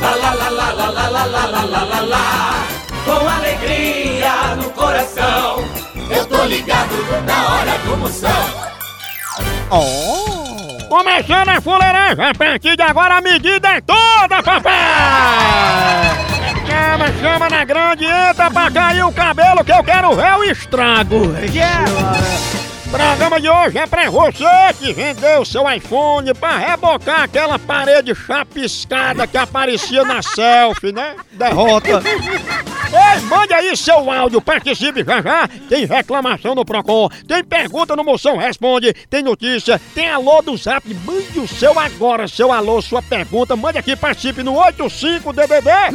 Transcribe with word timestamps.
Lá, 0.00 0.14
lá, 0.14 0.30
lá, 0.32 0.48
lá, 0.50 0.70
lá, 0.72 0.90
lá, 0.90 1.08
lá, 1.08 1.24
lá, 1.24 1.46
lá, 1.46 1.64
lá, 1.64 1.84
lá, 1.84 2.00
lá. 2.00 2.66
Com 3.04 3.28
alegria 3.28 4.56
no 4.56 4.70
coração. 4.70 5.64
Eu 6.10 6.26
tô 6.26 6.44
ligado 6.44 7.24
na 7.24 7.54
hora 7.54 7.78
do 7.78 7.96
Moção. 7.96 8.68
Começando 10.88 11.50
a 11.50 11.60
fuleiragem, 11.60 12.24
a 12.24 12.34
partir 12.34 12.76
de 12.76 12.82
agora 12.82 13.18
a 13.18 13.20
medida 13.20 13.68
é 13.68 13.80
toda, 13.82 14.42
papai! 14.42 14.72
Chama, 16.66 17.12
chama 17.20 17.48
na 17.50 17.64
grande, 17.64 18.04
entra 18.06 18.50
pra 18.50 18.70
cair 18.70 19.04
o 19.04 19.12
cabelo 19.12 19.62
que 19.62 19.72
eu 19.72 19.84
quero 19.84 20.16
ver 20.16 20.34
o 20.34 20.44
estrago! 20.44 21.34
Programa 22.90 23.38
de 23.38 23.50
hoje 23.50 23.76
é 23.76 23.86
pra 23.86 24.08
você 24.08 24.46
que 24.78 24.94
vendeu 24.94 25.44
seu 25.44 25.70
iPhone 25.70 26.32
pra 26.32 26.56
rebocar 26.56 27.22
aquela 27.22 27.58
parede 27.58 28.14
chapiscada 28.14 29.26
que 29.26 29.36
aparecia 29.36 30.04
na 30.04 30.22
selfie, 30.22 30.90
né? 30.90 31.14
Derrota! 31.32 32.00
Ei, 32.88 33.20
mande 33.26 33.52
aí 33.52 33.76
seu 33.76 34.10
áudio, 34.10 34.40
participe 34.40 35.04
já 35.04 35.20
já. 35.20 35.46
Tem 35.68 35.84
reclamação 35.84 36.54
no 36.54 36.64
Procon, 36.64 37.10
tem 37.26 37.44
pergunta 37.44 37.94
no 37.94 38.02
Moção 38.02 38.38
Responde, 38.38 38.94
tem 39.10 39.22
notícia, 39.22 39.78
tem 39.94 40.08
alô 40.08 40.40
do 40.40 40.56
Zap. 40.56 40.82
Mande 41.04 41.38
o 41.38 41.46
seu 41.46 41.78
agora, 41.78 42.26
seu 42.26 42.50
alô, 42.50 42.80
sua 42.80 43.02
pergunta. 43.02 43.54
Mande 43.54 43.76
aqui, 43.76 43.94
participe 43.94 44.42
no 44.42 44.54
85DDD. 44.54 45.92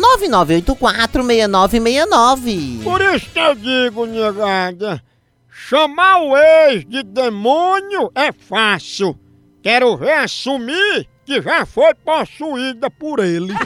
99846969. 0.61 2.83
Por 2.83 3.02
isso 3.02 3.25
que 3.31 3.39
eu 3.39 3.55
digo, 3.55 4.05
negada, 4.05 5.02
chamar 5.53 6.21
o 6.21 6.35
ex 6.35 6.85
de 6.85 7.03
demônio 7.03 8.11
é 8.15 8.31
fácil. 8.31 9.17
Quero 9.61 9.95
ver 9.95 10.13
assumir 10.13 11.07
que 11.25 11.41
já 11.41 11.65
foi 11.65 11.93
possuída 11.93 12.89
por 12.89 13.19
ele. 13.19 13.53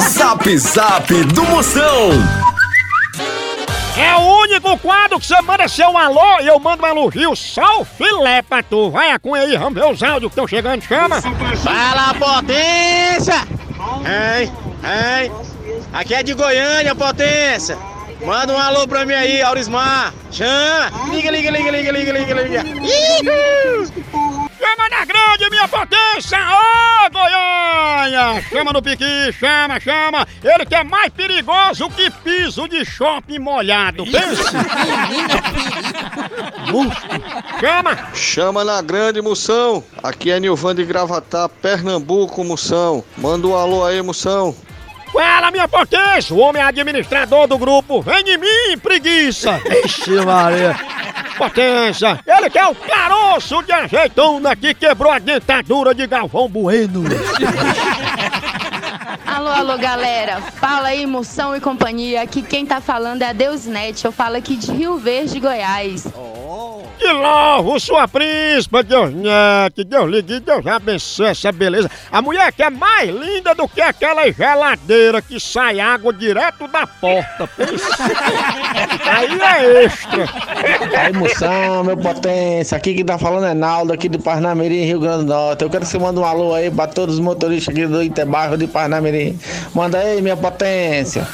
Zap 0.00 0.58
Zap 0.58 1.24
do 1.24 1.44
Moção. 1.44 2.10
É 3.96 4.16
o 4.16 4.20
único 4.42 4.78
quadro 4.78 5.20
que 5.20 5.26
você 5.26 5.40
manda 5.42 5.68
seu 5.68 5.96
alô 5.96 6.40
e 6.40 6.46
eu 6.46 6.58
mando 6.58 6.82
um 6.82 6.86
elogio 6.86 7.36
só 7.36 7.82
o 7.82 7.84
filé 7.84 8.40
pra 8.40 8.62
tu. 8.62 8.90
Vai 8.90 9.10
a 9.10 9.18
cunha 9.18 9.42
aí, 9.42 9.56
vamos 9.56 9.74
ver 9.74 9.84
os 9.84 10.02
áudios 10.02 10.32
que 10.32 10.40
estão 10.40 10.48
chegando, 10.48 10.82
chama. 10.82 11.20
Fala, 11.20 12.14
potência! 12.14 13.46
Ei, 14.06 14.50
ei! 14.82 15.49
Aqui 15.92 16.14
é 16.14 16.22
de 16.22 16.34
Goiânia, 16.34 16.94
potência! 16.94 17.76
Manda 18.24 18.52
um 18.52 18.58
alô 18.58 18.86
pra 18.86 19.04
mim 19.04 19.12
aí, 19.14 19.42
Aurismar! 19.42 20.14
Chama! 20.30 21.10
Liga, 21.10 21.30
liga, 21.32 21.50
liga, 21.50 21.70
liga, 21.70 21.90
liga, 21.92 22.12
liga, 22.12 22.34
liga! 22.34 22.64
Chama 24.56 24.88
na 24.88 25.04
grande, 25.04 25.50
minha 25.50 25.66
potência! 25.66 26.38
Ô, 26.38 27.10
Goiânia! 27.10 28.40
Chama 28.50 28.72
no 28.72 28.80
piqui, 28.80 29.32
chama, 29.32 29.80
chama! 29.80 30.28
Ele 30.44 30.64
que 30.64 30.76
é 30.76 30.84
mais 30.84 31.12
perigoso 31.12 31.90
que 31.90 32.08
piso 32.08 32.68
de 32.68 32.84
shopping 32.84 33.40
molhado, 33.40 34.04
pensa! 34.04 34.52
chama! 37.60 38.14
Chama 38.14 38.64
na 38.64 38.80
grande, 38.80 39.20
Moção. 39.20 39.82
Aqui 40.00 40.30
é 40.30 40.38
Nilvan 40.38 40.76
de 40.76 40.84
Gravatá, 40.84 41.48
Pernambuco, 41.48 42.44
Moção. 42.44 43.02
Manda 43.18 43.48
um 43.48 43.56
alô 43.56 43.84
aí, 43.84 44.00
Moção. 44.02 44.54
Fala, 45.12 45.50
minha 45.50 45.66
potência! 45.68 46.34
O 46.34 46.38
homem 46.38 46.62
administrador 46.62 47.46
do 47.46 47.58
grupo 47.58 48.00
Vem 48.00 48.22
de 48.22 48.36
mim, 48.38 48.78
preguiça! 48.82 49.60
Ixi, 49.84 50.12
Maria! 50.24 50.76
Potência! 51.36 52.20
Ele 52.26 52.50
que 52.50 52.58
é 52.58 52.66
o 52.66 52.74
caroço 52.74 53.62
de 53.62 53.72
azeitona 53.72 54.54
que 54.54 54.74
quebrou 54.74 55.10
a 55.10 55.18
dentadura 55.18 55.94
de 55.94 56.06
Galvão 56.06 56.48
Bueno! 56.48 57.04
Alô, 59.26 59.48
alô, 59.48 59.78
galera. 59.78 60.40
Fala 60.40 60.88
aí, 60.88 61.06
Moção 61.06 61.56
e 61.56 61.60
companhia. 61.60 62.22
Aqui 62.22 62.42
quem 62.42 62.66
tá 62.66 62.80
falando 62.80 63.22
é 63.22 63.28
a 63.28 63.32
Deusnet. 63.32 64.04
Eu 64.04 64.12
falo 64.12 64.36
aqui 64.36 64.56
de 64.56 64.70
Rio 64.70 64.98
Verde, 64.98 65.40
Goiás. 65.40 66.06
Que 67.00 67.10
louvo, 67.12 67.80
sua 67.80 68.06
príncipa, 68.06 68.82
Deus 68.82 69.10
nete, 69.14 69.84
Deus 69.84 70.10
lhe 70.10 70.20
guie, 70.20 70.38
Deus 70.38 70.66
abençoe 70.66 71.28
essa 71.28 71.50
beleza. 71.50 71.90
A 72.12 72.20
mulher 72.20 72.52
que 72.52 72.62
é 72.62 72.68
mais 72.68 73.08
linda 73.08 73.54
do 73.54 73.66
que 73.66 73.80
aquela 73.80 74.30
geladeira 74.30 75.22
que 75.22 75.40
sai 75.40 75.80
água 75.80 76.12
direto 76.12 76.68
da 76.68 76.86
porta. 76.86 77.48
Aí 79.16 79.40
é 79.40 79.84
extra. 79.84 80.28
Aí, 81.00 81.12
moção, 81.14 81.84
meu 81.84 81.96
potência, 81.96 82.76
aqui 82.76 82.92
que 82.92 83.02
tá 83.02 83.16
falando 83.16 83.46
é 83.46 83.54
Naldo, 83.54 83.94
aqui 83.94 84.06
de 84.06 84.18
Parnamirim, 84.18 84.84
Rio 84.84 85.00
Grande 85.00 85.24
do 85.24 85.32
Norte. 85.32 85.64
Eu 85.64 85.70
quero 85.70 85.84
que 85.84 85.90
você 85.90 85.98
mande 85.98 86.20
um 86.20 86.24
alô 86.26 86.54
aí 86.54 86.70
pra 86.70 86.86
todos 86.86 87.14
os 87.14 87.20
motoristas 87.20 87.74
aqui 87.74 87.86
do 87.86 88.02
Interbairro 88.02 88.58
de 88.58 88.66
Parnamirim. 88.66 89.38
Manda 89.74 89.96
aí, 89.96 90.20
minha 90.20 90.36
potência. 90.36 91.26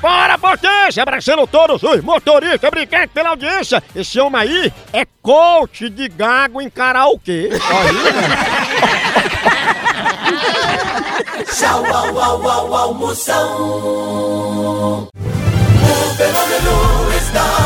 Bora, 0.00 0.38
potência! 0.38 1.02
Abraçando 1.02 1.46
todos 1.46 1.82
os 1.82 2.02
motoristas, 2.02 2.68
obrigado 2.68 3.08
pela 3.08 3.30
audiência. 3.30 3.82
Esse 3.94 4.20
homem 4.20 4.40
aí 4.40 4.72
é 4.92 5.06
coach 5.22 5.88
de 5.88 6.08
gago 6.08 6.60
em 6.60 6.68
karaokê. 6.68 7.50
Tchau, 11.52 11.84
au, 11.86 12.20
au, 12.20 12.48
au, 12.48 12.74
au, 12.74 12.94
Moção. 12.94 15.08
O 15.14 16.14
fenômeno 16.16 17.10
está 17.16 17.65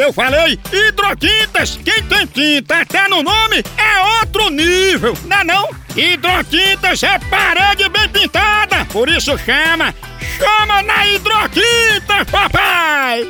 Eu 0.00 0.14
falei 0.14 0.58
hidrotintas, 0.72 1.78
quem 1.84 2.02
tem 2.04 2.26
tinta 2.26 2.78
até 2.80 3.06
no 3.06 3.22
nome 3.22 3.62
é 3.76 4.20
outro 4.20 4.48
nível, 4.48 5.14
não 5.26 5.36
é 5.36 5.44
não? 5.44 5.68
Hidrotintas 5.94 7.02
é 7.02 7.18
parede 7.18 7.86
bem 7.90 8.08
pintada, 8.08 8.86
por 8.86 9.10
isso 9.10 9.36
chama, 9.36 9.94
chama 10.38 10.82
na 10.84 11.06
hidrotintas, 11.06 12.30
papai! 12.30 13.28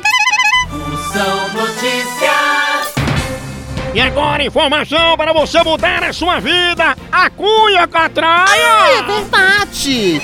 Moção 0.71 1.49
Notícias. 1.49 3.01
E 3.93 3.99
agora 3.99 4.41
informação 4.41 5.17
para 5.17 5.33
você 5.33 5.61
mudar 5.63 6.01
a 6.05 6.13
sua 6.13 6.39
vida, 6.39 6.95
a 7.11 7.29
Cunha 7.29 7.81
É 7.81 7.87
Catraia! 7.87 9.03
verdade! 9.05 10.21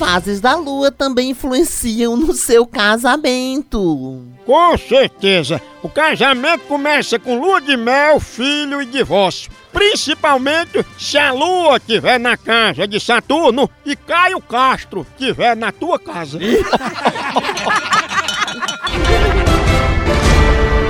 As 0.00 0.08
fases 0.08 0.40
da 0.40 0.56
lua 0.56 0.90
também 0.90 1.28
influenciam 1.28 2.16
no 2.16 2.32
seu 2.32 2.66
casamento. 2.66 4.24
Com 4.46 4.78
certeza. 4.78 5.60
O 5.82 5.90
casamento 5.90 6.64
começa 6.64 7.18
com 7.18 7.38
lua 7.38 7.60
de 7.60 7.76
mel, 7.76 8.18
filho 8.18 8.80
e 8.80 8.86
divórcio. 8.86 9.50
Principalmente 9.70 10.86
se 10.98 11.18
a 11.18 11.32
lua 11.32 11.76
estiver 11.76 12.18
na 12.18 12.34
casa 12.34 12.88
de 12.88 12.98
Saturno 12.98 13.68
e 13.84 13.94
Caio 13.94 14.40
Castro 14.40 15.06
estiver 15.18 15.54
na 15.54 15.70
tua 15.70 15.98
casa. 15.98 16.38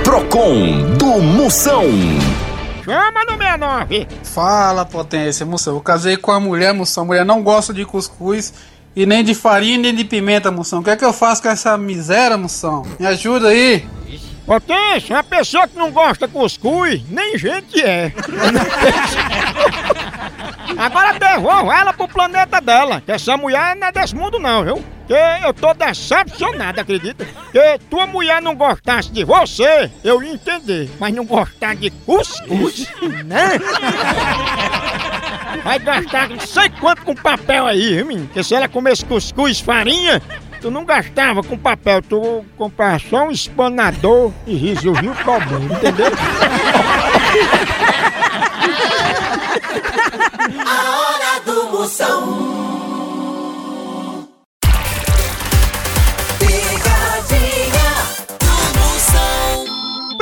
Procon 0.05 0.93
do 0.97 1.19
Moção. 1.19 1.83
Chama 2.85 3.25
no 3.25 3.37
69. 3.37 4.07
Fala, 4.23 4.85
potência, 4.85 5.45
moção. 5.45 5.75
Eu 5.75 5.81
casei 5.81 6.15
com 6.15 6.31
a 6.31 6.39
mulher, 6.39 6.73
moção. 6.73 7.03
A 7.03 7.07
mulher 7.07 7.25
não 7.25 7.43
gosta 7.43 7.73
de 7.73 7.85
cuscuz 7.85 8.53
e 8.95 9.05
nem 9.05 9.23
de 9.23 9.33
farinha 9.33 9.77
nem 9.77 9.95
de 9.95 10.03
pimenta, 10.03 10.51
moção. 10.51 10.79
O 10.79 10.83
que 10.83 10.89
é 10.89 10.95
que 10.95 11.05
eu 11.05 11.13
faço 11.13 11.41
com 11.41 11.49
essa 11.49 11.77
miséria, 11.77 12.37
moção? 12.37 12.85
Me 12.99 13.05
ajuda 13.05 13.49
aí. 13.49 13.85
Potência, 14.45 15.15
uma 15.15 15.23
pessoa 15.23 15.67
que 15.67 15.77
não 15.77 15.91
gosta 15.91 16.27
de 16.27 16.33
cuscuz, 16.33 17.01
nem 17.09 17.37
gente 17.37 17.81
é. 17.81 18.11
Agora 20.77 21.13
devolva 21.19 21.73
ela 21.75 21.93
pro 21.93 22.07
planeta 22.07 22.59
dela, 22.59 23.01
que 23.01 23.11
essa 23.11 23.37
mulher 23.37 23.75
não 23.75 23.87
é 23.87 23.91
desse 23.91 24.15
mundo 24.15 24.39
não, 24.39 24.63
viu? 24.63 24.83
Que 25.07 25.13
eu 25.45 25.53
tô 25.53 25.73
decepcionado, 25.73 26.81
acredita? 26.81 27.25
Que 27.51 27.79
tua 27.89 28.07
mulher 28.07 28.41
não 28.41 28.55
gostasse 28.55 29.11
de 29.11 29.23
você, 29.23 29.91
eu 30.03 30.23
ia 30.23 30.33
entender. 30.33 30.89
Mas 30.99 31.13
não 31.13 31.25
gostar 31.25 31.75
de 31.75 31.91
cuscuz, 31.91 32.87
né? 33.25 33.59
Vai 35.63 35.79
gastar 35.79 36.29
não 36.29 36.39
sei 36.39 36.69
quanto 36.69 37.03
com 37.03 37.15
papel 37.15 37.65
aí, 37.67 37.95
viu, 37.95 38.05
menino? 38.05 38.27
Porque 38.27 38.43
se 38.43 38.55
ela 38.55 38.67
comesse 38.67 39.05
cuscuz 39.05 39.59
farinha, 39.59 40.21
tu 40.61 40.71
não 40.71 40.85
gastava 40.85 41.43
com 41.43 41.57
papel, 41.57 42.01
tu 42.01 42.45
comprava 42.57 42.99
só 42.99 43.25
um 43.25 43.31
espanador 43.31 44.31
e 44.47 44.55
resolvia 44.55 45.11
o 45.11 45.15
problema, 45.15 45.75
entendeu? 45.75 46.11
A 50.65 50.99
hora 50.99 51.39
do 51.45 51.71
Moção. 51.71 52.70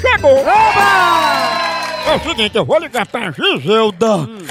chegou! 0.00 0.38
É 2.06 2.14
o 2.16 2.20
seguinte, 2.20 2.56
eu 2.56 2.64
vou 2.64 2.78
ligar 2.78 3.06
pra 3.06 3.30
Giselda. 3.30 4.06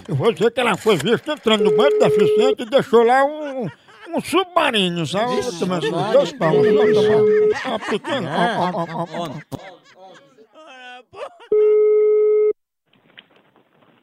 Eu 0.08 0.16
vou 0.16 0.32
dizer 0.32 0.52
que 0.52 0.60
ela 0.60 0.78
foi 0.78 0.96
vista 0.98 1.34
entrando 1.34 1.64
no 1.64 1.76
banco 1.76 1.98
deficiente 2.00 2.62
e 2.64 2.66
deixou 2.66 3.04
lá 3.04 3.24
um, 3.26 3.68
um 4.10 4.22
submarino, 4.22 5.06
sabe? 5.08 5.38
Tomando 5.60 5.90
dois 6.12 6.32
palmos. 6.34 6.68
Uma 7.66 7.80
pequena. 7.80 8.30
Ó, 8.60 8.70
ó, 8.70 8.86
ó, 8.86 9.08
ó, 9.18 9.28
ó. 9.28 9.58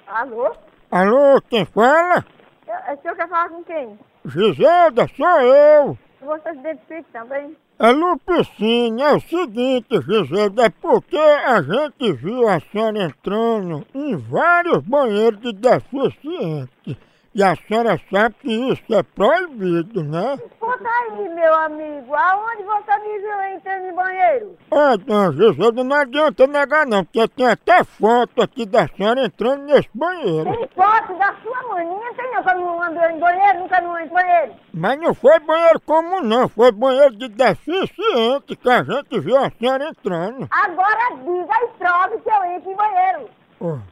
Alô? 0.06 0.52
Alô, 0.90 1.40
quem 1.48 1.64
fala? 1.66 2.24
Eu- 2.66 2.94
O 2.94 3.02
senhor 3.02 3.16
quer 3.16 3.28
falar 3.28 3.48
com 3.48 3.64
quem? 3.64 3.98
Giselda, 4.26 5.08
sou 5.16 5.40
eu. 5.40 5.98
Você 6.22 6.52
se 6.52 6.58
identifica 6.58 7.04
também? 7.12 7.56
É 7.76 7.90
Lupicínio, 7.90 9.04
é 9.04 9.16
o 9.16 9.20
seguinte, 9.20 10.00
Giselda, 10.00 10.66
é 10.66 10.70
porque 10.70 11.16
a 11.16 11.60
gente 11.60 12.12
viu 12.12 12.48
a 12.48 12.60
senhora 12.60 13.02
entrando 13.02 13.84
em 13.92 14.16
vários 14.16 14.78
banheiros 14.84 15.40
de 15.40 15.52
deficiente. 15.52 16.96
E 17.34 17.42
a 17.42 17.56
senhora 17.56 18.00
sabe 18.12 18.36
que 18.40 18.52
isso 18.52 18.94
é 18.94 19.02
proibido, 19.02 20.04
né? 20.04 20.38
Conta 20.60 20.88
aí, 20.88 21.28
meu 21.30 21.52
amigo. 21.52 22.14
Aonde 22.14 22.62
você 22.62 22.96
me 23.00 23.18
viu 23.18 23.42
entrando 23.52 23.86
no 23.88 23.96
banheiro? 23.96 24.56
Ah, 24.70 24.94
não, 25.04 25.32
Giselda, 25.32 25.82
não 25.82 25.96
adianta 25.96 26.46
negar 26.46 26.86
não, 26.86 27.04
porque 27.04 27.26
tem 27.26 27.48
até 27.48 27.82
foto 27.82 28.40
aqui 28.40 28.64
da 28.64 28.86
senhora 28.86 29.24
entrando 29.24 29.64
nesse 29.64 29.88
banheiro. 29.92 30.44
Tem 30.44 30.68
foto 30.76 31.18
da 31.18 31.34
sua 31.42 31.62
maninha? 31.74 32.14
Tem 32.14 32.32
não, 32.32 32.42
que 32.44 32.50
eu 32.50 32.60
não 32.60 32.82
ando 32.82 33.00
em 33.00 33.18
banheiro, 33.18 33.58
nunca 33.58 33.80
não 33.80 33.98
em 33.98 34.06
banheiro. 34.06 34.52
Mas 34.72 35.00
não 35.00 35.12
foi 35.12 35.40
banheiro 35.40 35.80
comum 35.80 36.20
não, 36.20 36.48
foi 36.48 36.70
banheiro 36.70 37.16
de 37.16 37.28
deficiente 37.28 38.54
que 38.54 38.70
a 38.70 38.84
gente 38.84 39.18
viu 39.18 39.36
a 39.38 39.50
senhora 39.50 39.88
entrando. 39.88 40.46
Agora 40.52 41.16
diga 41.16 41.54
e 41.64 41.68
prove 41.78 42.22
que 42.22 42.30
eu 42.30 42.44
entro 42.44 42.70
em 42.70 42.76
banheiro. 42.76 43.28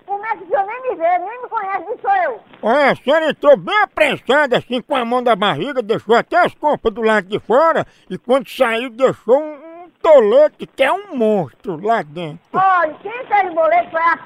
Como 0.06 0.26
é 0.26 0.36
que 0.36 0.44
o 0.44 0.48
senhor 0.48 0.66
nem 0.66 0.82
me 0.82 0.96
vê, 0.96 1.19
nem 1.19 1.42
me 1.42 1.48
conhece, 1.48 1.84
quem 1.86 1.98
sou 2.02 2.14
eu? 2.14 2.40
Olha, 2.62 2.90
a 2.90 2.96
senhora 2.96 3.30
entrou 3.30 3.56
bem 3.56 3.78
apressada, 3.78 4.58
assim, 4.58 4.82
com 4.82 4.94
a 4.94 5.04
mão 5.04 5.22
da 5.22 5.34
barriga, 5.34 5.80
deixou 5.80 6.14
até 6.14 6.36
as 6.44 6.54
compras 6.54 6.92
do 6.92 7.00
lado 7.00 7.26
de 7.26 7.38
fora, 7.40 7.86
e 8.10 8.19
quando 8.19 8.48
saiu, 8.50 8.90
deixou 8.90 9.40
um, 9.40 9.54
um 9.54 9.90
tolete, 10.02 10.66
que 10.66 10.82
é 10.82 10.92
um 10.92 11.16
monstro, 11.16 11.80
lá 11.82 12.02
dentro. 12.02 12.40
Olha, 12.52 12.94
quem 13.02 13.26
fez 13.26 13.50
o 13.50 13.54
boleto 13.54 13.90
foi 13.90 14.02
a 14.02 14.16
p... 14.16 14.22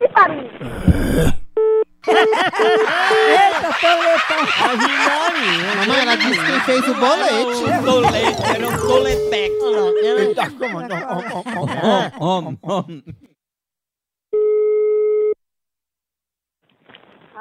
que 0.00 0.08
pariu. 0.08 0.50
Eita, 2.06 3.68
toletão! 3.80 4.42
Mamãe, 5.76 6.00
ela 6.00 6.16
disse 6.16 6.40
quem 6.46 6.60
fez 6.60 6.88
o 6.88 6.94
bolete. 6.94 7.84
Tolete, 7.84 8.42
era 8.54 8.66
um 8.66 8.76
toleteco. 8.78 9.66
Ele 10.02 10.34
tá 10.34 10.48
chamando, 10.48 10.94
ó, 10.94 12.20
ó, 12.20 12.42
ó, 12.62 12.84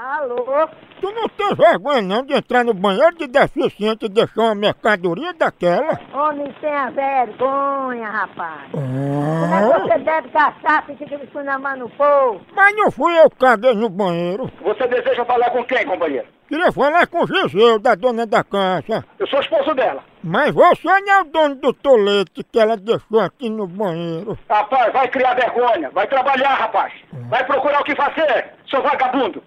Alô? 0.02 0.70
Tu 1.02 1.12
não 1.12 1.28
tem 1.28 1.54
vergonha 1.54 2.02
não 2.02 2.26
de 2.26 2.34
entrar 2.34 2.64
no 2.64 2.74
banheiro 2.74 3.18
de 3.18 3.28
deficiente 3.28 4.06
e 4.06 4.10
deixar 4.10 4.44
uma 4.44 4.56
mercadoria 4.56 5.34
daquela? 5.34 6.00
Homem, 6.14 6.56
tenha 6.62 6.90
vergonha, 6.90 8.08
rapaz. 8.08 8.72
Como 8.72 9.54
é 9.54 9.74
que 9.74 9.90
você 9.90 9.98
bebe 9.98 10.30
cachaça 10.30 10.94
e 10.94 10.96
fica 10.96 11.18
me 11.18 11.26
escunamando 11.26 11.80
no 11.80 11.90
povo? 11.90 12.40
Mas 12.56 12.78
não 12.78 12.90
fui 12.90 13.14
eu 13.20 13.30
que 13.30 13.36
caguei 13.36 13.76
no 13.76 13.90
banheiro. 13.90 14.50
Você 14.62 14.88
deseja 14.88 15.26
falar 15.26 15.50
com 15.50 15.66
quem, 15.66 15.86
companheiro? 15.86 16.28
Queria 16.48 16.72
falar 16.72 17.06
com 17.06 17.24
o 17.24 17.28
Giseu, 17.28 17.78
da 17.78 17.94
dona 17.94 18.26
da 18.26 18.42
casa. 18.42 19.06
Eu 19.20 19.28
sou 19.28 19.42
esposo 19.42 19.76
dela. 19.76 20.02
Mas 20.24 20.54
você 20.54 20.88
não 20.88 21.14
é 21.14 21.22
o 21.22 21.26
dono 21.26 21.56
do 21.56 21.74
tolete 21.74 22.42
que 22.50 22.58
ela 22.58 22.78
deixou 22.78 23.20
aqui 23.20 23.50
no 23.50 23.68
banheiro. 23.68 24.38
Rapaz, 24.50 24.94
vai 24.94 25.10
criar 25.10 25.34
vergonha. 25.34 25.90
Vai 25.92 26.08
trabalhar, 26.08 26.56
rapaz. 26.56 26.94
Vai 27.30 27.46
procurar 27.46 27.82
o 27.82 27.84
que 27.84 27.96
fazer, 27.96 28.54
seu 28.70 28.82
vagabundo. 28.82 29.44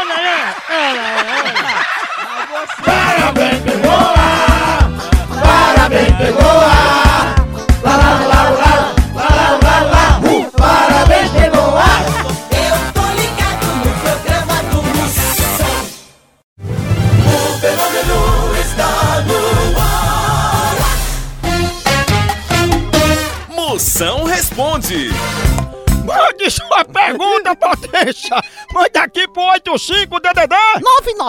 Ándale, 0.00 0.34
ándale. 0.68 1.28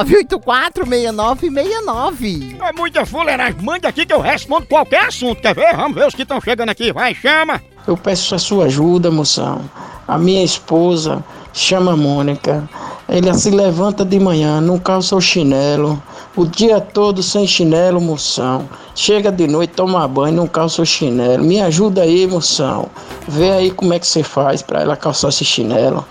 99846969. 0.06 2.58
É 2.62 2.72
muita 2.74 3.06
fuleiragem. 3.06 3.62
Mande 3.62 3.88
aqui 3.88 4.06
que 4.06 4.14
eu 4.14 4.22
respondo 4.22 4.66
qualquer 4.66 5.06
assunto. 5.06 5.42
Quer 5.42 5.56
ver? 5.56 5.76
Vamos 5.76 5.96
ver 5.96 6.08
os 6.08 6.16
que 6.16 6.24
estão 6.24 6.42
chegando 6.42 6.70
aqui. 6.70 6.94
Vai, 6.94 7.14
chama! 7.14 7.62
Eu 7.88 7.98
peço 7.98 8.36
a 8.36 8.40
sua 8.40 8.66
ajuda, 8.66 9.10
moção. 9.10 9.62
A 10.08 10.18
minha 10.18 10.44
esposa 10.44 11.24
chama 11.54 11.96
Mônica. 11.96 12.70
Ela 13.08 13.34
se 13.34 13.50
levanta 13.50 14.06
de 14.06 14.20
manhã, 14.20 14.62
não 14.62 14.78
calça 14.78 15.16
o 15.16 15.22
chinelo. 15.22 16.02
O 16.36 16.46
dia 16.46 16.80
todo 16.80 17.24
sem 17.24 17.48
chinelo, 17.48 18.00
moção. 18.00 18.70
Chega 18.94 19.32
de 19.32 19.48
noite, 19.48 19.74
toma 19.74 20.08
banho, 20.08 20.36
não 20.36 20.48
calça 20.48 20.84
o 20.84 20.86
chinelo. 20.86 21.44
Me 21.44 21.60
ajuda 21.60 22.04
aí, 22.04 22.28
moção. 22.28 22.88
Vê 23.28 23.50
aí 23.50 23.72
como 23.72 23.94
é 23.94 24.00
que 24.00 24.06
você 24.06 24.22
faz 24.22 24.62
pra 24.62 24.82
ela 24.82 24.96
calçar 24.96 25.30
esse 25.30 25.44
chinelo. 25.44 26.06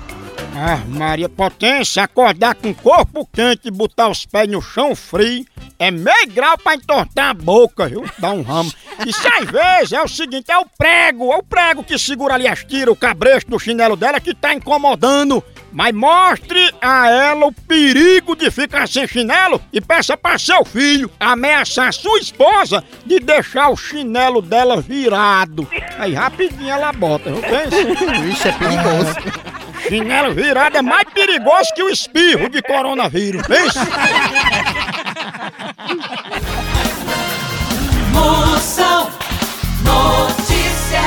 Ah, 0.54 0.82
Maria 0.88 1.28
Potência, 1.28 2.02
acordar 2.02 2.54
com 2.54 2.70
o 2.70 2.74
corpo 2.74 3.28
quente 3.32 3.68
e 3.68 3.70
botar 3.70 4.08
os 4.08 4.26
pés 4.26 4.48
no 4.48 4.60
chão 4.60 4.94
frio 4.94 5.44
é 5.78 5.90
meio 5.90 6.26
grau 6.28 6.58
pra 6.58 6.74
entortar 6.74 7.30
a 7.30 7.34
boca, 7.34 7.88
viu? 7.88 8.04
Dá 8.18 8.32
um 8.32 8.42
ramo. 8.42 8.72
E 9.06 9.12
se 9.12 9.28
às 9.28 9.48
vezes 9.48 9.92
é 9.92 10.02
o 10.02 10.08
seguinte, 10.08 10.50
é 10.50 10.58
o 10.58 10.66
prego, 10.76 11.32
é 11.32 11.36
o 11.36 11.42
prego 11.42 11.84
que 11.84 11.96
segura 11.96 12.34
ali 12.34 12.48
as 12.48 12.64
tiras, 12.64 12.92
o 12.92 12.96
cabresto 12.96 13.50
do 13.50 13.58
chinelo 13.60 13.96
dela 13.96 14.18
que 14.18 14.34
tá 14.34 14.52
incomodando. 14.52 15.42
Mas 15.70 15.94
mostre 15.94 16.74
a 16.80 17.10
ela 17.10 17.46
o 17.46 17.52
perigo 17.52 18.34
de 18.34 18.50
ficar 18.50 18.88
sem 18.88 19.06
chinelo 19.06 19.60
e 19.72 19.80
peça 19.80 20.16
para 20.16 20.38
seu 20.38 20.64
filho 20.64 21.10
ameaçar 21.20 21.92
sua 21.92 22.18
esposa 22.18 22.82
de 23.04 23.20
deixar 23.20 23.68
o 23.68 23.76
chinelo 23.76 24.40
dela 24.40 24.80
virado. 24.80 25.68
Aí 25.98 26.14
rapidinho 26.14 26.70
ela 26.70 26.90
bota, 26.92 27.30
não 27.30 27.40
pensa? 27.40 27.80
Ixi, 27.80 28.48
é 28.48 28.52
perigoso. 28.52 29.47
Chinelo 29.86 30.34
virado 30.34 30.76
é 30.76 30.82
mais 30.82 31.04
perigoso 31.12 31.72
que 31.74 31.82
o 31.82 31.88
espirro 31.88 32.48
de 32.48 32.60
coronavírus, 32.62 33.46
pensa? 33.46 33.86
Moção 38.12 39.10
Notícias. 39.82 41.02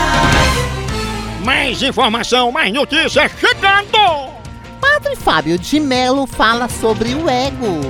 Mais 1.44 1.82
informação, 1.82 2.52
mais 2.52 2.72
notícias 2.74 3.32
chegando! 3.40 4.32
Padre 4.80 5.16
Fábio 5.16 5.58
de 5.58 5.80
Melo 5.80 6.26
fala 6.28 6.70
sobre 6.70 7.16
o 7.16 7.30
ego. 7.30 7.82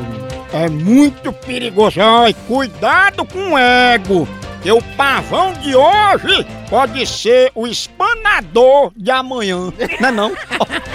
É 0.54 0.70
muito 0.70 1.32
perigoso. 1.32 2.02
Ai, 2.02 2.36
cuidado 2.48 3.26
com 3.26 3.54
o 3.54 3.58
ego. 3.58 4.28
Que 4.62 4.72
o 4.72 4.82
pavão 4.96 5.54
de 5.54 5.76
hoje 5.76 6.46
pode 6.70 7.06
ser 7.08 7.52
o 7.56 7.66
espanador 7.66 8.92
de 8.96 9.10
amanhã. 9.10 9.74
Não 10.00 10.10
é 10.10 10.12
não? 10.12 10.32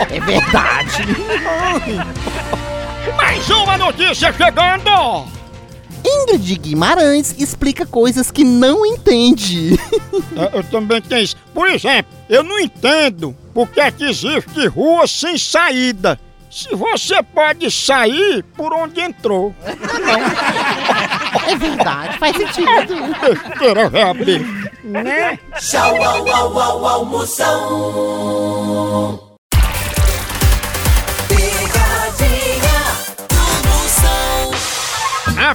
É 0.09 0.21
verdade. 0.21 1.03
Mais 3.17 3.51
uma 3.51 3.77
notícia 3.79 4.33
chegando! 4.33 5.27
Ingrid 6.05 6.55
Guimarães 6.59 7.35
explica 7.39 7.85
coisas 7.85 8.31
que 8.31 8.45
não 8.45 8.87
entende. 8.87 9.77
É, 10.37 10.59
Eu 10.59 10.63
também 10.65 11.01
tenho 11.03 11.23
isso. 11.23 11.37
Por 11.53 11.69
exemplo, 11.69 12.13
eu 12.29 12.45
não 12.45 12.61
entendo 12.61 13.35
por 13.53 13.69
que 13.69 13.81
é 13.81 13.91
que 13.91 14.05
existe 14.05 14.67
rua 14.69 15.07
sem 15.09 15.37
saída. 15.37 16.21
Se 16.57 16.75
você 16.75 17.23
pode 17.23 17.71
sair 17.71 18.43
por 18.57 18.73
onde 18.73 18.99
entrou. 18.99 19.55
É 21.47 21.55
verdade, 21.55 22.17
faz 22.19 22.35
sentido. 22.35 22.95
Besteira, 23.21 23.91
velho, 23.91 24.15
bicho. 24.15 24.71
Né? 24.83 25.39
Tchau, 25.61 26.03
au, 26.03 26.27
au, 26.27 26.59
au, 26.59 26.87
au, 26.87 27.05
Moção. 27.05 28.01
Picadinha 31.29 32.81
do 33.29 33.69
Moção. 33.69 34.51
A 35.37 35.55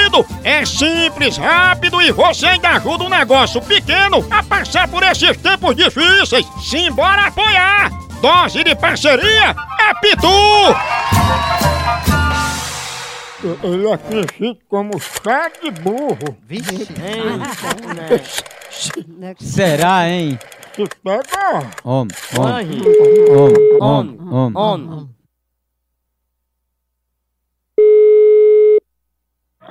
É 0.43 0.65
simples, 0.65 1.37
rápido 1.37 2.01
e 2.01 2.11
você 2.11 2.47
ainda 2.47 2.69
ajuda 2.69 3.03
um 3.03 3.09
negócio 3.09 3.61
pequeno 3.61 4.25
a 4.31 4.41
passar 4.43 4.87
por 4.87 5.03
esses 5.03 5.37
tempos 5.37 5.75
difíceis. 5.75 6.45
Simbora 6.61 7.27
apoiar! 7.27 7.91
Dose 8.21 8.63
de 8.63 8.75
parceria 8.75 9.55
é 9.79 9.93
Pitu! 10.01 10.27
Ele 13.63 13.87
é 13.87 13.97
conhecido 13.97 14.59
como 14.69 14.99
chá 14.99 15.49
de 15.61 15.71
burro. 15.71 16.37
Será, 19.39 20.07
hein? 20.09 20.37
Se 20.75 20.83
pega, 21.03 21.67
Homem, 21.83 22.15
homem, 22.37 22.81
homem, 23.81 24.17
homem, 24.29 24.55
homem. 24.55 25.09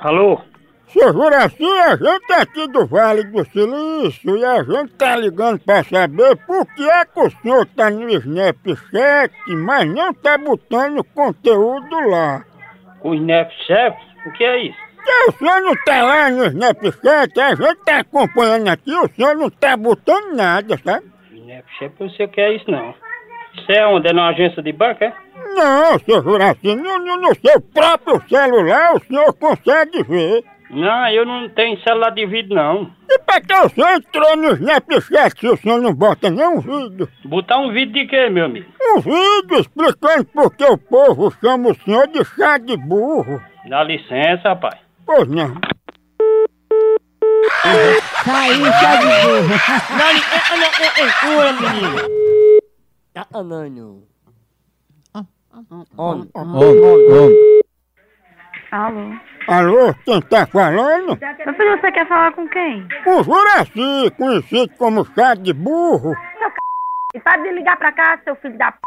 Alô? 0.01 0.41
Seu 0.87 1.13
Juraci, 1.13 1.63
a 1.63 1.95
gente 1.95 2.33
é 2.33 2.41
aqui 2.41 2.67
do 2.69 2.87
Vale 2.87 3.23
do 3.25 3.45
Silício 3.45 4.35
e 4.35 4.43
a 4.43 4.63
gente 4.63 4.93
tá 4.93 5.15
ligando 5.15 5.59
pra 5.59 5.83
saber 5.83 6.35
por 6.37 6.65
que 6.73 6.89
é 6.89 7.05
que 7.05 7.19
o 7.19 7.29
senhor 7.29 7.67
tá 7.67 7.91
no 7.91 8.09
Snapchat, 8.09 9.31
mas 9.47 9.87
não 9.93 10.11
tá 10.11 10.39
botando 10.39 11.03
conteúdo 11.03 11.99
lá. 12.09 12.43
O 13.03 13.13
Snapchat? 13.13 13.95
O 14.25 14.31
que 14.31 14.43
é 14.43 14.63
isso? 14.63 14.79
Que 15.05 15.29
o 15.29 15.31
senhor 15.33 15.61
não 15.61 15.75
tá 15.85 16.01
lá 16.01 16.31
no 16.31 16.45
Snapchat, 16.45 17.39
a 17.39 17.55
gente 17.55 17.85
tá 17.85 17.99
acompanhando 17.99 18.69
aqui, 18.69 18.91
o 18.91 19.07
senhor 19.09 19.35
não 19.35 19.51
tá 19.51 19.77
botando 19.77 20.35
nada, 20.35 20.79
sabe? 20.83 21.05
Snapchat, 21.31 21.93
eu 21.99 22.09
sei 22.09 22.25
o 22.25 22.29
que 22.29 22.41
é 22.41 22.55
isso 22.55 22.69
não. 22.69 22.95
Isso 23.57 23.71
é 23.71 23.85
onde? 23.87 24.07
É 24.07 24.13
numa 24.13 24.29
agência 24.29 24.61
de 24.61 24.71
banco, 24.71 25.03
é? 25.03 25.13
Não, 25.55 25.99
seu 25.99 26.23
Juraci, 26.23 26.75
no, 26.75 26.99
no, 26.99 27.17
no 27.17 27.35
seu 27.35 27.59
próprio 27.61 28.21
celular 28.29 28.95
o 28.95 29.03
senhor 29.03 29.33
consegue 29.33 30.03
ver. 30.03 30.43
Não, 30.69 31.07
eu 31.09 31.25
não 31.25 31.49
tenho 31.49 31.77
celular 31.81 32.11
de 32.11 32.25
vídeo 32.25 32.55
não. 32.55 32.89
E 33.09 33.19
pra 33.19 33.41
que 33.41 33.53
o 33.53 33.69
senhor 33.69 33.89
entrou 33.89 34.37
no 34.37 34.53
Snapchat 34.53 35.37
se 35.37 35.47
o 35.49 35.57
senhor 35.57 35.81
não 35.81 35.93
bota 35.93 36.29
nenhum 36.29 36.61
vídeo? 36.61 37.09
Botar 37.25 37.57
um 37.57 37.73
vídeo 37.73 37.91
de 37.91 38.07
quê, 38.07 38.29
meu 38.29 38.45
amigo? 38.45 38.71
Um 38.81 39.01
vídeo 39.01 39.59
explicando 39.59 40.23
por 40.25 40.55
que 40.55 40.63
o 40.63 40.77
povo 40.77 41.29
chama 41.41 41.71
o 41.71 41.75
senhor 41.75 42.07
de 42.07 42.23
chá 42.23 42.57
de 42.57 42.77
burro. 42.77 43.41
Dá 43.67 43.83
licença, 43.83 44.47
rapaz. 44.49 44.79
Pois 45.05 45.27
não. 45.27 45.53
Caiu, 48.23 48.65
chá 48.65 48.95
de 48.95 49.05
burro. 49.27 49.59
Tá 51.27 52.30
anânio. 53.33 54.03
Homem, 55.97 56.29
homem. 56.33 57.51
Alô? 58.71 59.11
Alô, 59.49 59.93
quem 60.05 60.21
tá 60.21 60.45
falando? 60.47 61.19
Meu 61.19 61.53
filho, 61.55 61.81
você 61.81 61.91
quer 61.91 62.07
falar 62.07 62.31
com 62.31 62.47
quem? 62.47 62.87
O 63.05 63.21
Juraci, 63.21 64.11
conhecido 64.17 64.73
como 64.77 65.05
chá 65.13 65.33
de 65.33 65.51
burro. 65.51 66.13
Seu 66.37 66.49
c... 66.49 66.55
E 67.15 67.19
para 67.19 67.41
de 67.41 67.51
ligar 67.51 67.75
pra 67.77 67.91
cá, 67.91 68.17
seu 68.23 68.33
filho 68.37 68.57
da 68.57 68.71
p... 68.71 68.77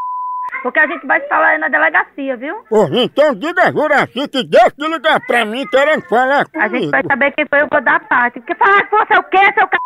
Porque 0.62 0.78
a 0.78 0.86
gente 0.86 1.06
vai 1.06 1.20
se 1.20 1.28
falar 1.28 1.48
aí 1.48 1.58
na 1.58 1.68
delegacia, 1.68 2.34
viu? 2.38 2.64
Pois 2.70 2.90
então 2.92 3.34
diga 3.34 3.64
a 3.64 3.72
Juraci 3.72 4.26
que 4.28 4.42
deixa 4.44 4.72
de 4.78 4.88
ligar 4.88 5.20
pra 5.26 5.44
mim 5.44 5.66
querendo 5.66 6.08
falar 6.08 6.46
A 6.54 6.68
gente 6.68 6.70
comigo. 6.70 6.90
vai 6.92 7.02
saber 7.06 7.32
quem 7.32 7.46
foi, 7.46 7.60
eu 7.60 7.68
vou 7.70 7.82
dar 7.82 8.00
parte. 8.08 8.40
Quer 8.40 8.56
falar 8.56 8.88
com 8.88 8.96
você 8.96 9.18
o 9.18 9.22
quê, 9.24 9.52
seu 9.52 9.68
c... 9.68 9.76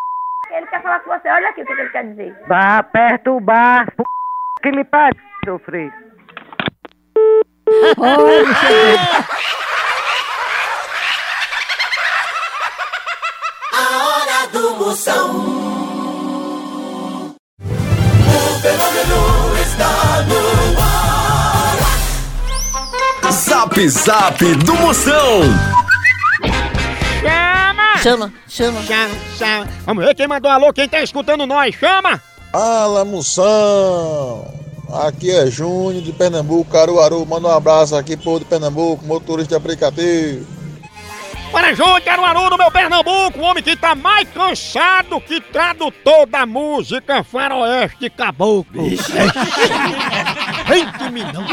Ele 0.57 0.67
quer 0.69 0.81
falar 0.81 1.01
com 1.01 1.11
você, 1.11 1.29
olha 1.29 1.49
aqui 1.49 1.63
o 1.63 1.67
que 1.67 1.73
ele 1.73 1.91
quer 1.91 2.05
dizer. 2.05 2.37
Vá 2.47 2.85
perturbar, 2.85 3.87
p... 3.97 4.05
que 4.61 4.71
lhe 4.71 4.85
pare, 4.85 5.17
seu 5.45 5.59
chegou. 5.59 5.91
A 13.73 13.81
hora 14.07 14.47
do 14.53 14.75
Moção. 14.77 15.31
O 17.61 18.61
fenômeno 18.61 19.21
está 19.63 20.23
no 20.23 20.41
ar. 20.81 21.79
Zap 23.31 23.89
Zap 23.89 24.55
do 24.65 24.75
Moção. 24.77 25.43
Chama! 27.21 27.99
Chama, 27.99 28.33
chama. 28.49 28.83
Chama, 28.83 29.15
chama. 29.37 29.67
Vamos 29.85 30.05
ver 30.05 30.15
quem 30.15 30.27
mandou 30.27 30.51
alô, 30.51 30.73
quem 30.73 30.89
tá 30.89 31.03
escutando 31.03 31.47
nós. 31.47 31.75
Chama! 31.75 32.28
Fala, 32.53 33.05
moção! 33.05 34.47
Aqui 34.91 35.31
é 35.31 35.51
Júnior 35.51 36.03
de 36.03 36.13
Pernambuco, 36.13 36.71
Caruaru. 36.71 37.25
Manda 37.27 37.49
um 37.49 37.51
abraço 37.51 37.95
aqui, 37.95 38.17
povo 38.17 38.39
de 38.39 38.47
Pernambuco, 38.47 39.05
motorista 39.05 39.51
de 39.51 39.57
aplicativo. 39.57 40.47
Para 41.53 41.75
Júnior 41.75 42.01
Caruaru, 42.01 42.51
no 42.51 42.57
meu 42.57 42.71
Pernambuco, 42.71 43.39
o 43.39 43.43
homem 43.43 43.63
que 43.63 43.77
tá 43.77 43.95
mais 43.95 44.27
cansado 44.31 45.21
que 45.21 45.41
tradutor 45.41 46.27
da 46.27 46.47
música 46.47 47.23
faroeste 47.23 48.09
caboclo. 48.09 48.89
Gente, 48.89 49.03
milhão. 51.13 51.45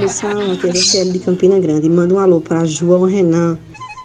Moção, 0.00 0.52
aqui 0.52 0.98
é 0.98 1.04
de 1.04 1.18
Campina 1.18 1.58
Grande. 1.58 1.88
Manda 1.88 2.14
um 2.14 2.18
alô 2.18 2.40
para 2.40 2.64
João 2.64 3.04
Renan. 3.04 3.58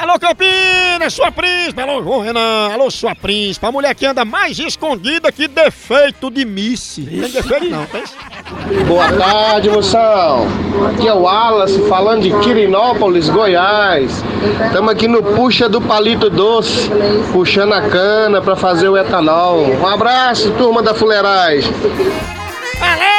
Alô, 0.04 0.20
Campinas, 0.20 1.14
sua 1.14 1.32
príncipe. 1.32 1.80
Alô, 1.80 2.04
João 2.04 2.20
Renan. 2.20 2.74
Alô, 2.74 2.92
sua 2.92 3.16
príncipe. 3.16 3.66
A 3.66 3.72
mulher 3.72 3.96
que 3.96 4.06
anda 4.06 4.26
mais 4.26 4.60
escondida 4.60 5.32
que 5.32 5.48
defeito 5.48 6.30
de 6.30 6.44
Missy. 6.44 7.06
Tem 7.06 7.22
defeito 7.22 7.70
não, 7.70 7.86
tem? 7.86 8.04
Boa 8.86 9.10
tarde, 9.14 9.70
moção. 9.70 10.46
Aqui 10.90 11.08
é 11.08 11.14
o 11.14 11.22
Wallace 11.22 11.88
falando 11.88 12.24
de 12.24 12.38
Quirinópolis, 12.42 13.30
Goiás. 13.30 14.22
Estamos 14.66 14.92
aqui 14.92 15.08
no 15.08 15.24
Puxa 15.24 15.70
do 15.70 15.80
Palito 15.80 16.30
Doce, 16.30 16.90
puxando 17.32 17.72
a 17.72 17.84
cana 17.84 18.42
para 18.42 18.58
fazer 18.58 18.90
o 18.90 18.98
etanol. 18.98 19.62
Um 19.62 19.88
abraço, 19.88 20.52
turma 20.58 20.84
da 20.84 20.94
Fuleiragem. 20.94 21.72
Alô, 22.82 22.98
minha 23.00 23.13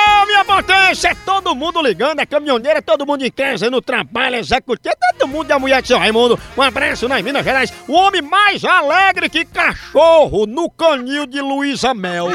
potência! 0.45 1.09
É 1.09 1.15
todo 1.15 1.55
mundo 1.55 1.83
ligando, 1.83 2.21
é 2.21 2.27
caminhoneiro, 2.27 2.79
é 2.79 2.83
todo 2.83 3.07
mundo 3.07 3.25
em 3.25 3.31
casa, 3.31 3.71
no 3.71 3.81
trabalho, 3.83 4.37
executivo, 4.37 4.95
é 4.95 5.13
todo 5.13 5.29
mundo 5.29 5.51
e 5.51 5.53
a 5.53 5.59
mulher 5.59 5.83
de 5.83 5.89
seu 5.89 5.99
Raimundo. 5.99 6.39
Um 6.57 6.63
abraço 6.63 7.09
nas 7.09 7.23
Minas 7.23 7.45
Gerais. 7.45 7.73
O 7.89 7.93
homem 7.93 8.23
mais 8.23 8.65
alegre 8.65 9.29
que 9.29 9.45
cachorro 9.45 10.47
no 10.47 10.71
canil 10.71 11.27
de 11.27 11.41
Luísa 11.41 11.95
Mel. 11.95 12.29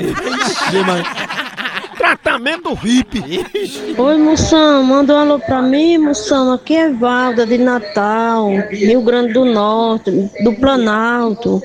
Tratamento 1.98 2.75
VIP. 2.75 3.46
Oi, 3.98 4.18
moção, 4.18 4.84
manda 4.84 5.13
um 5.13 5.18
alô 5.18 5.39
pra 5.39 5.62
mim, 5.62 5.98
moção. 5.98 6.54
Aqui 6.54 6.75
é 6.75 6.89
Valda 6.89 7.46
de 7.46 7.58
Natal, 7.58 8.50
Rio 8.72 9.01
Grande 9.01 9.34
do 9.34 9.44
Norte, 9.44 10.10
do 10.44 10.54
Planalto. 10.56 11.62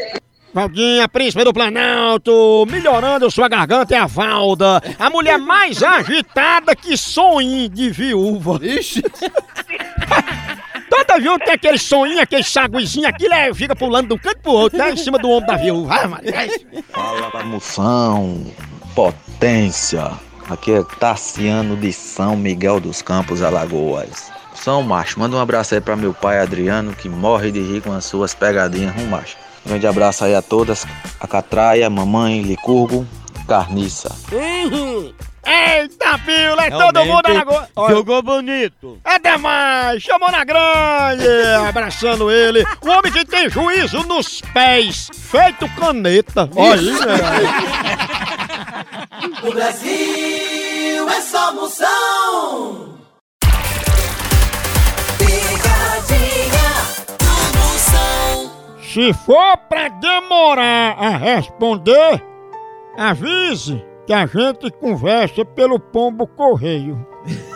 Valdinha, 0.54 1.08
príncipe 1.08 1.42
do 1.42 1.52
Planalto, 1.52 2.64
melhorando 2.70 3.28
sua 3.28 3.48
garganta 3.48 3.92
é 3.92 3.98
a 3.98 4.06
Valda, 4.06 4.80
a 5.00 5.10
mulher 5.10 5.36
mais 5.36 5.82
agitada 5.82 6.76
que 6.76 6.96
sonho 6.96 7.68
de 7.68 7.90
viúva. 7.90 8.60
Ixi. 8.62 9.02
Toda 10.88 11.18
viúva 11.18 11.40
tem 11.40 11.54
aquele 11.54 11.76
sonho, 11.76 12.20
aquele 12.20 12.44
saguizinho, 12.44 13.08
aquilo 13.08 13.34
é, 13.34 13.52
fica 13.52 13.74
pulando 13.74 14.06
de 14.06 14.14
um 14.14 14.18
canto 14.18 14.38
pro 14.42 14.52
outro, 14.52 14.78
né, 14.78 14.92
em 14.92 14.96
cima 14.96 15.18
do 15.18 15.28
ombro 15.28 15.48
da 15.48 15.56
viúva. 15.56 15.92
Ah, 15.92 16.06
Maria. 16.06 16.32
Fala, 16.92 17.44
moção, 17.44 18.46
potência. 18.94 20.12
Aqui 20.48 20.70
é 20.72 20.84
Tassiano 21.00 21.76
de 21.76 21.92
São 21.92 22.36
Miguel 22.36 22.78
dos 22.78 23.02
Campos, 23.02 23.42
Alagoas. 23.42 24.30
São 24.54 24.84
macho, 24.84 25.18
manda 25.18 25.34
um 25.34 25.40
abraço 25.40 25.74
aí 25.74 25.80
pra 25.80 25.96
meu 25.96 26.14
pai 26.14 26.38
Adriano, 26.38 26.94
que 26.94 27.08
morre 27.08 27.50
de 27.50 27.60
rir 27.60 27.82
com 27.82 27.92
as 27.92 28.04
suas 28.04 28.36
pegadinhas, 28.36 28.94
um 28.96 29.06
macho. 29.08 29.43
Grande 29.66 29.86
abraço 29.86 30.24
aí 30.24 30.34
a 30.34 30.42
todas, 30.42 30.86
a 31.20 31.26
Catraia, 31.26 31.88
mamãe, 31.88 32.42
Licurgo, 32.42 33.06
Carniça. 33.48 34.14
Uhum. 34.30 35.12
Eita, 35.46 36.18
Pila, 36.24 36.64
é 36.64 36.70
todo 36.70 37.04
mundo 37.04 37.28
na 37.28 37.34
lagoa. 37.34 37.68
Jogou 37.90 38.22
bonito. 38.22 38.98
É 39.04 39.18
demais, 39.18 40.02
chamou 40.02 40.30
na 40.30 40.42
grande, 40.42 41.26
abraçando 41.68 42.30
ele. 42.30 42.64
O 42.82 42.88
homem 42.88 43.12
que 43.12 43.24
tem 43.26 43.50
juízo 43.50 44.02
nos 44.04 44.40
pés, 44.54 45.10
feito 45.12 45.68
caneta. 45.76 46.48
Olha 46.56 46.80
aí, 47.30 47.46
O 49.42 49.52
Brasil 49.52 51.08
é 51.08 51.20
só 51.20 51.52
moção. 51.52 52.33
Se 58.94 59.12
for 59.12 59.56
pra 59.68 59.88
demorar 59.88 60.94
a 60.96 61.16
responder, 61.16 62.24
avise 62.96 63.84
que 64.06 64.12
a 64.12 64.24
gente 64.24 64.70
conversa 64.70 65.44
pelo 65.44 65.80
pombo 65.80 66.28
correio. 66.28 67.04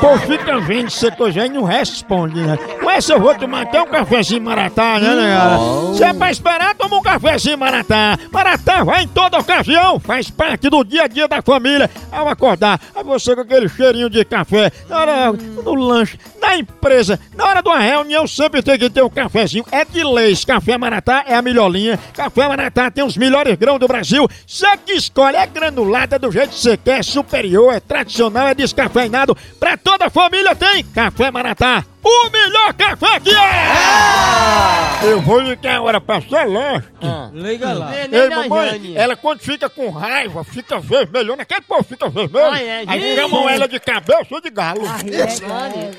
Pô, 0.00 0.18
fica 0.26 0.58
vendo 0.60 0.88
coisa 1.16 1.42
aí 1.42 1.48
não 1.48 1.62
responde, 1.62 2.40
né? 2.40 2.56
Com 2.80 2.90
essa 2.90 3.12
eu 3.12 3.20
vou 3.20 3.34
tomar 3.34 3.62
até 3.62 3.80
um 3.80 3.86
cafezinho 3.86 4.42
maratá, 4.42 4.98
né, 4.98 5.14
né? 5.14 5.48
Se 5.96 6.02
é 6.02 6.12
pra 6.12 6.30
esperar, 6.30 6.74
toma 6.74 6.96
um 6.96 7.02
cafezinho 7.02 7.56
maratá. 7.56 8.18
Maratá 8.32 8.82
vai 8.82 9.04
em 9.04 9.08
toda 9.08 9.38
ocasião, 9.38 10.00
faz 10.00 10.28
parte 10.30 10.68
do 10.68 10.82
dia 10.82 11.04
a 11.04 11.06
dia 11.06 11.28
da 11.28 11.40
família. 11.40 11.88
Ao 12.10 12.28
acordar, 12.28 12.80
aí 12.94 13.04
você 13.04 13.34
com 13.34 13.42
aquele 13.42 13.68
cheirinho 13.68 14.10
de 14.10 14.24
café, 14.24 14.72
na 14.88 14.98
hora 14.98 15.32
do 15.32 15.74
lanche, 15.74 16.18
na 16.40 16.56
empresa, 16.56 17.20
na 17.36 17.46
hora 17.46 17.62
de 17.62 17.68
uma 17.68 17.78
reunião, 17.78 18.26
sempre 18.26 18.62
tem 18.62 18.78
que 18.78 18.90
ter 18.90 19.02
um 19.02 19.10
cafezinho. 19.10 19.64
É 19.70 19.84
de 19.84 20.02
leis, 20.02 20.44
café 20.44 20.76
maratá 20.76 21.24
é 21.26 21.34
a 21.34 21.42
melhor 21.42 21.68
linha. 21.68 21.98
Café 22.12 22.48
maratá 22.48 22.90
tem 22.90 23.04
os 23.04 23.16
melhores 23.16 23.54
grãos 23.56 23.78
do 23.78 23.86
Brasil. 23.86 24.28
Você 24.46 24.66
que 24.78 24.92
escolhe, 24.92 25.36
é 25.36 25.46
granulada 25.46 26.18
do 26.18 26.30
jeito 26.32 26.50
que 26.50 26.60
você 26.60 26.76
quer, 26.76 27.00
é 27.00 27.02
superior, 27.68 27.74
é 27.74 27.80
tradicional, 27.80 28.48
é 28.48 28.54
descafeinado. 28.54 29.36
Pra 29.60 29.76
toda 29.76 30.06
a 30.06 30.10
família 30.10 30.54
tem 30.56 30.82
Café 30.84 31.30
Maratá. 31.30 31.84
O 32.02 32.30
melhor 32.30 32.72
café 32.74 33.20
que 33.20 33.34
é! 33.34 35.10
Eu 35.10 35.20
vou 35.20 35.40
ligar 35.40 35.76
agora 35.76 36.00
pra 36.00 36.22
Celeste. 36.22 36.88
Liga 37.34 37.72
lá. 37.72 37.92
Ei, 37.94 38.30
mamãe, 38.30 38.94
ela 38.96 39.14
quando 39.14 39.40
fica 39.40 39.68
com 39.68 39.90
raiva, 39.90 40.42
fica 40.42 40.80
vermelhona. 40.80 41.42
Aquele 41.42 41.60
povo 41.60 41.82
fica 41.82 42.08
vermelho. 42.08 42.50
Ai, 42.50 42.66
é, 42.66 42.84
aí 42.86 43.16
chamam 43.16 43.48
ela 43.48 43.68
de 43.68 43.78
cabeça 43.78 44.40
de 44.40 44.50
galo. 44.50 44.82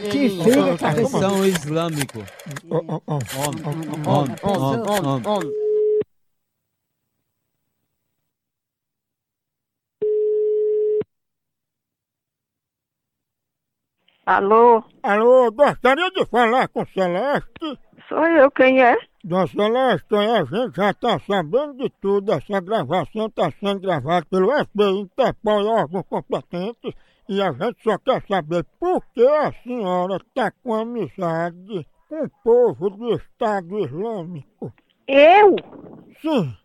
Que 0.10 0.29
filho 0.29 1.10
São 1.10 1.45
islâmico. 1.45 2.25
Homem, 2.69 3.01
homem, 4.05 4.82
homem, 4.88 5.27
homem. 5.27 5.68
Alô? 14.29 14.83
Alô, 15.01 15.51
gostaria 15.51 16.11
de 16.11 16.23
falar 16.27 16.67
com 16.67 16.85
Celeste? 16.85 17.79
Sou 18.07 18.27
eu, 18.27 18.51
quem 18.51 18.79
é? 18.79 18.95
Dona 19.23 19.47
Celeste, 19.47 20.15
a 20.15 20.43
gente 20.43 20.75
já 20.75 20.93
tá 20.93 21.19
sabendo 21.25 21.73
de 21.77 21.89
tudo. 21.99 22.31
Essa 22.33 22.61
gravação 22.61 23.25
está 23.25 23.49
sendo 23.59 23.79
gravada 23.79 24.27
pelo 24.29 24.51
FBI, 24.51 24.99
Interpol 24.99 25.61
e 25.61 25.65
órgãos 25.65 26.05
competentes. 26.07 26.93
E 27.27 27.41
a 27.41 27.51
gente 27.53 27.81
só 27.81 27.97
quer 27.97 28.21
saber 28.27 28.63
por 28.79 29.03
que 29.15 29.27
a 29.27 29.51
senhora 29.63 30.17
está 30.17 30.51
com 30.61 30.75
amizade 30.75 31.87
com 32.07 32.23
o 32.23 32.29
povo 32.43 32.91
do 32.91 33.15
Estado 33.15 33.79
Islâmico. 33.79 34.71
Eu? 35.07 35.55
Sim. 36.21 36.55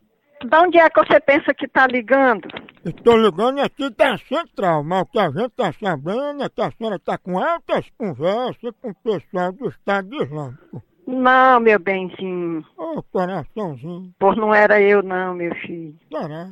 De 0.45 0.55
onde 0.57 0.77
é 0.77 0.87
que 0.89 1.03
você 1.03 1.19
pensa 1.19 1.53
que 1.55 1.67
tá 1.67 1.87
ligando? 1.87 2.47
Estou 2.85 3.17
ligando 3.17 3.59
aqui 3.61 3.89
da 3.89 4.15
central, 4.19 4.83
mas 4.83 5.01
o 5.01 5.05
que 5.07 5.17
a 5.17 5.31
gente 5.31 5.47
está 5.47 5.73
sabendo 5.73 6.43
é 6.43 6.49
que 6.49 6.61
a 6.61 6.69
senhora 6.69 6.97
está 6.97 7.17
com 7.17 7.39
altas 7.39 7.89
conversas 7.97 8.71
com 8.79 8.89
o 8.89 8.95
pessoal 8.95 9.51
do 9.51 9.67
Estado 9.67 10.15
Islâmico. 10.15 10.83
Não, 11.07 11.59
meu 11.59 11.79
benzinho. 11.79 12.63
Ô, 12.77 13.01
coraçãozinho. 13.01 14.13
Pois 14.19 14.37
não 14.37 14.53
era 14.53 14.79
eu 14.79 15.01
não, 15.01 15.33
meu 15.33 15.53
filho. 15.55 15.95
Será? 16.11 16.49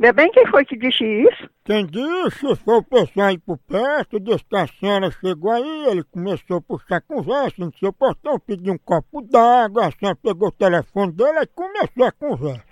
Ainda 0.00 0.12
bem 0.12 0.30
quem 0.32 0.46
foi 0.48 0.64
que 0.64 0.76
disse 0.76 1.04
isso? 1.04 1.50
Quem 1.64 1.86
disse 1.86 2.56
foi 2.64 2.76
o 2.76 2.82
pessoal 2.82 3.28
aí 3.28 3.38
por 3.38 3.58
perto, 3.58 4.18
disse 4.18 4.44
que 4.44 4.56
a 4.56 4.66
senhora 4.66 5.10
chegou 5.12 5.52
aí, 5.52 5.86
ele 5.86 6.02
começou 6.04 6.56
a 6.56 6.60
puxar 6.60 7.00
conversa 7.02 7.54
no 7.58 7.72
seu 7.78 7.92
portão, 7.92 8.38
pediu 8.40 8.74
um 8.74 8.78
copo 8.78 9.22
d'água, 9.22 9.86
a 9.86 9.92
senhora 9.92 10.16
pegou 10.20 10.48
o 10.48 10.52
telefone 10.52 11.12
dele 11.12 11.40
e 11.42 11.46
começou 11.46 12.04
a 12.04 12.12
conversa. 12.12 12.64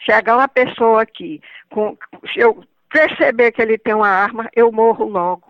Chegar 0.00 0.36
uma 0.36 0.48
pessoa 0.48 1.02
aqui, 1.02 1.40
com, 1.70 1.96
se 2.32 2.40
eu 2.40 2.64
perceber 2.90 3.52
que 3.52 3.62
ele 3.62 3.78
tem 3.78 3.94
uma 3.94 4.08
arma, 4.08 4.48
eu 4.54 4.72
morro 4.72 5.04
logo. 5.06 5.44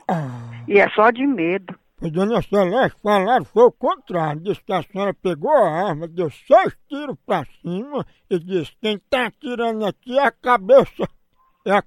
E 0.69 0.79
é 0.79 0.89
só 0.91 1.11
de 1.11 1.27
medo. 1.27 1.75
Pois 1.99 2.13
Dona 2.13 2.41
Celeste 2.41 2.99
falaram, 3.03 3.45
foi 3.45 3.65
o 3.65 3.73
contrário, 3.73 4.41
disse 4.41 4.63
que 4.65 4.73
a 4.73 4.83
senhora 4.83 5.13
pegou 5.13 5.53
a 5.53 5.89
arma, 5.89 6.09
deu 6.09 6.31
seis 6.31 6.75
tiros 6.89 7.17
pra 7.27 7.45
cima 7.61 8.07
e 8.31 8.39
disse, 8.39 8.73
quem 8.81 8.99
tá 9.11 9.27
atirando 9.27 9.85
aqui 9.85 10.19
é 10.19 10.25
a 10.25 10.31
cabeça, 10.31 11.07
é 11.67 11.73
a, 11.73 11.83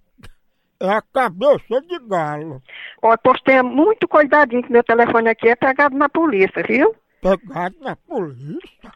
é 0.81 0.89
a 0.89 1.01
cabeça 1.01 1.81
de 1.81 1.97
galo. 2.07 2.61
Ó, 3.01 3.17
pois 3.23 3.41
tenha 3.41 3.63
muito 3.63 4.07
cuidadinho 4.07 4.61
que 4.61 4.71
meu 4.71 4.83
telefone 4.83 5.29
aqui 5.29 5.49
é 5.49 5.55
pegado 5.55 5.97
na 5.97 6.07
polícia, 6.07 6.61
viu? 6.61 6.95
Pegado 7.19 7.75
na 7.81 7.95
polícia? 7.95 8.91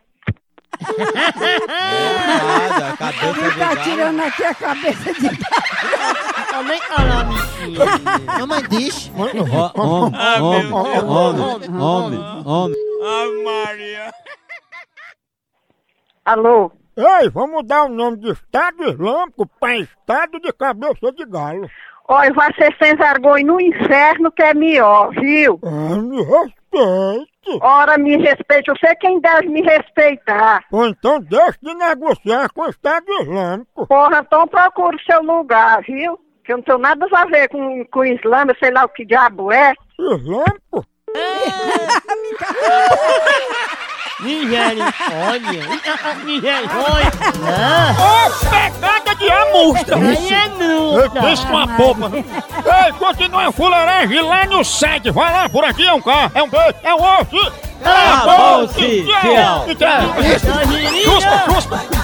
Nada, 1.67 2.87
a 2.93 2.97
cabeça 2.97 3.33
Quem 3.33 3.49
de 3.49 3.57
tá 3.59 3.73
galo. 3.75 3.83
tirando 3.83 4.19
aqui 4.21 4.43
a 4.43 4.55
cabeça 4.55 5.13
de 5.13 5.29
Também 6.49 6.81
falar 6.81 7.25
mentira. 7.25 7.85
Mamãe 8.39 8.63
diz. 8.69 9.11
Homem, 9.15 9.41
homem, 9.75 10.71
homem, 10.73 11.69
homem, 11.81 12.19
homem. 12.45 12.75
Ai, 13.03 13.43
Maria. 13.43 14.13
Alô? 16.25 16.71
Ei, 16.97 17.29
vamos 17.29 17.51
mudar 17.57 17.83
o 17.83 17.89
nome 17.89 18.17
de 18.17 18.31
Estado 18.31 18.83
Islâmico 18.89 19.47
para 19.59 19.77
Estado 19.77 20.39
de 20.39 20.51
Cabeça 20.51 21.11
de 21.11 21.25
Galo. 21.25 21.69
Olha, 22.09 22.33
vai 22.33 22.51
ser 22.55 22.75
sem 22.81 22.95
vergonha 22.95 23.45
no 23.45 23.59
inferno 23.61 24.31
que 24.31 24.41
é 24.41 24.53
melhor, 24.53 25.11
viu? 25.11 25.59
Ah, 25.63 25.95
me 25.97 26.21
respeite. 27.47 27.65
Ora, 27.65 27.97
me 27.97 28.17
respeite. 28.17 28.71
Você 28.71 28.95
quem 28.95 29.19
deve 29.19 29.47
me 29.47 29.61
respeitar. 29.61 30.63
Ou 30.71 30.87
então 30.87 31.19
deixe 31.21 31.57
de 31.61 31.73
negociar 31.73 32.49
com 32.53 32.61
o 32.61 32.69
Estado 32.69 33.05
Islâmico. 33.21 33.87
Porra, 33.87 34.23
então 34.25 34.47
procura 34.47 34.95
o 34.95 35.01
seu 35.01 35.21
lugar, 35.21 35.81
viu? 35.83 36.19
Que 36.43 36.53
eu 36.53 36.57
não 36.57 36.63
tenho 36.63 36.77
nada 36.77 37.05
a 37.11 37.25
ver 37.25 37.49
com, 37.49 37.85
com 37.85 37.99
o 37.99 38.05
Islã, 38.05 38.45
eu 38.47 38.55
sei 38.59 38.71
lá 38.71 38.85
o 38.85 38.89
que 38.89 39.05
diabo 39.05 39.51
é. 39.51 39.73
Islâmico? 39.99 40.85
Misericórdia. 44.19 45.63
Misericórdia. 46.23 47.11
Ô, 47.99 48.49
pegada 48.49 49.15
de 49.15 49.31
amostra! 49.31 49.95
Aí 49.95 50.33
é 50.33 50.47
nuda. 50.47 51.21
Pensa 51.21 51.45
com 51.45 51.53
uma 51.53 51.67
popa. 51.67 52.11
Ei, 52.15 52.93
continua 52.93 53.47
a 53.47 53.51
fuleiragem 53.51 54.21
lá 54.21 54.45
no 54.45 54.63
site. 54.63 55.11
Vai 55.11 55.31
lá, 55.31 55.47
por 55.47 55.63
aqui 55.63 55.85
é 55.85 55.93
um 55.93 56.01
K, 56.01 56.31
é 56.33 56.43
um 56.43 56.49
B, 56.49 56.57
é 56.83 56.93
um 56.95 57.01
osso. 57.01 57.53
Acabou-se, 57.83 59.05
tchau. 59.05 59.65
Tchau. 59.75 60.01
Cuspa, 61.05 61.53
cuspa. 61.53 61.96